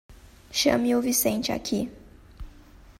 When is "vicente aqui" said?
0.99-1.87